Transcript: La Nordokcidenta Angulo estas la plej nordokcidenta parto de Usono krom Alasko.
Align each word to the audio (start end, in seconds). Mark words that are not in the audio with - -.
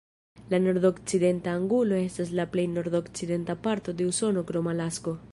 La 0.51 0.59
Nordokcidenta 0.61 1.51
Angulo 1.57 1.99
estas 2.05 2.31
la 2.39 2.45
plej 2.55 2.65
nordokcidenta 2.77 3.57
parto 3.67 3.95
de 4.01 4.07
Usono 4.13 4.45
krom 4.53 4.71
Alasko. 4.73 5.15